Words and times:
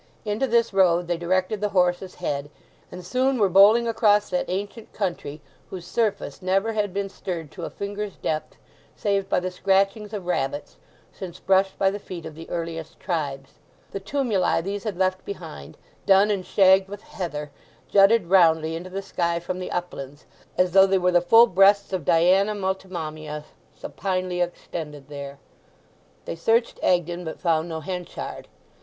Into 0.25 0.47
this 0.47 0.73
road 0.73 1.07
they 1.07 1.15
directed 1.17 1.61
the 1.61 1.69
horse's 1.77 2.15
head, 2.15 2.49
and 2.91 3.05
soon 3.05 3.37
were 3.37 3.47
bowling 3.49 3.87
across 3.87 4.31
that 4.31 4.49
ancient 4.49 4.91
country 4.93 5.41
whose 5.69 5.85
surface 5.85 6.41
never 6.41 6.73
had 6.73 6.91
been 6.91 7.07
stirred 7.07 7.51
to 7.51 7.65
a 7.65 7.69
finger's 7.69 8.15
depth, 8.15 8.55
save 8.95 9.29
by 9.29 9.39
the 9.39 9.51
scratchings 9.51 10.11
of 10.11 10.25
rabbits, 10.25 10.77
since 11.13 11.39
brushed 11.39 11.77
by 11.77 11.91
the 11.91 11.99
feet 11.99 12.25
of 12.25 12.33
the 12.33 12.49
earliest 12.49 12.99
tribes. 12.99 13.59
The 13.91 13.99
tumuli 13.99 14.59
these 14.63 14.85
had 14.85 14.97
left 14.97 15.23
behind, 15.23 15.77
dun 16.07 16.31
and 16.31 16.43
shagged 16.43 16.89
with 16.89 17.03
heather, 17.03 17.51
jutted 17.87 18.25
roundly 18.31 18.75
into 18.75 18.89
the 18.89 19.03
sky 19.03 19.39
from 19.39 19.59
the 19.59 19.69
uplands, 19.71 20.25
as 20.57 20.71
though 20.71 20.87
they 20.87 20.97
were 20.97 21.11
the 21.11 21.21
full 21.21 21.45
breasts 21.45 21.93
of 21.93 22.05
Diana 22.05 22.55
Multimammia 22.55 23.43
supinely 23.79 24.41
extended 24.41 25.09
there. 25.09 25.37
They 26.25 26.35
searched 26.35 26.79
Egdon, 26.83 27.23
but 27.23 27.39
found 27.39 27.69
no 27.69 27.81
Henchard. 27.81 28.47